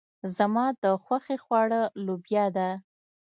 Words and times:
زما 0.37 0.65
د 0.83 0.85
خوښې 1.03 1.37
خواړه 1.43 1.81
لوبيا 2.05 2.45
ده. 2.57 2.69